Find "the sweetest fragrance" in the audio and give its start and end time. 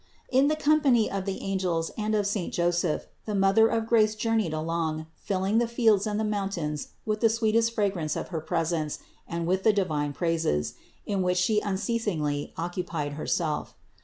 7.19-8.15